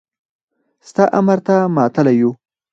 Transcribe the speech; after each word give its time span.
ستا 0.87 1.03
امر 1.19 1.39
ته 1.47 1.55
ماتله 1.75 2.11
يو. 2.19 2.29